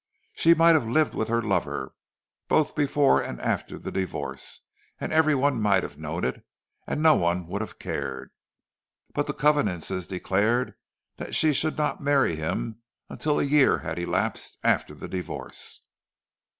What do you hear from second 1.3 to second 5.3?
lover, both before and after the divorce, and